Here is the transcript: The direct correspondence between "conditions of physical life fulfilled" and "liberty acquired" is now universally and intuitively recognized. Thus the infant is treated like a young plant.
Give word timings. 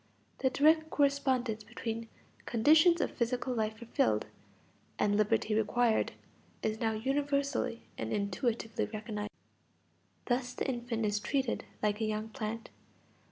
The 0.39 0.49
direct 0.49 0.89
correspondence 0.89 1.63
between 1.63 2.09
"conditions 2.47 3.01
of 3.01 3.11
physical 3.11 3.53
life 3.53 3.77
fulfilled" 3.77 4.25
and 4.97 5.15
"liberty 5.15 5.53
acquired" 5.53 6.13
is 6.63 6.79
now 6.79 6.93
universally 6.93 7.83
and 7.99 8.11
intuitively 8.11 8.85
recognized. 8.91 9.29
Thus 10.25 10.53
the 10.55 10.67
infant 10.67 11.05
is 11.05 11.19
treated 11.19 11.65
like 11.83 12.01
a 12.01 12.05
young 12.05 12.29
plant. 12.29 12.71